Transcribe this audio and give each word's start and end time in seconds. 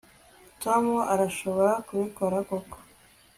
tom 0.63 0.83
arashobora 1.13 1.71
kubikora 1.87 2.37
koko 2.49 2.77